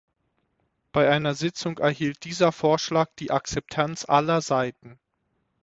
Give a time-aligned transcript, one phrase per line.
[0.93, 4.97] Bei einer Sitzung erhielt dieser Vorschlag die Akzeptanz aller Seiten.